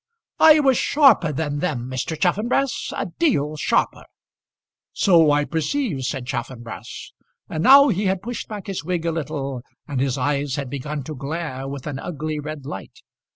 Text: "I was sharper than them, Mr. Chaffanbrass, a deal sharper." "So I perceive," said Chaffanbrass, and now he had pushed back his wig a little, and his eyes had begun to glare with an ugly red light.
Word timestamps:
"I 0.39 0.59
was 0.61 0.79
sharper 0.79 1.31
than 1.31 1.59
them, 1.59 1.87
Mr. 1.87 2.19
Chaffanbrass, 2.19 2.91
a 2.97 3.05
deal 3.19 3.55
sharper." 3.55 4.05
"So 4.93 5.29
I 5.29 5.45
perceive," 5.45 6.05
said 6.05 6.25
Chaffanbrass, 6.25 7.11
and 7.47 7.61
now 7.61 7.89
he 7.89 8.07
had 8.07 8.23
pushed 8.23 8.47
back 8.47 8.65
his 8.65 8.83
wig 8.83 9.05
a 9.05 9.11
little, 9.11 9.61
and 9.87 9.99
his 10.01 10.17
eyes 10.17 10.55
had 10.55 10.71
begun 10.71 11.03
to 11.03 11.13
glare 11.13 11.67
with 11.67 11.85
an 11.85 11.99
ugly 11.99 12.39
red 12.39 12.65
light. 12.65 13.01